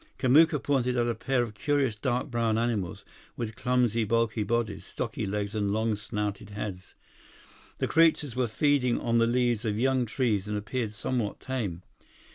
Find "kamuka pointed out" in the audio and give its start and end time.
0.17-1.05